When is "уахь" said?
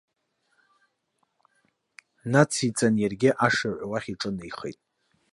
3.91-4.09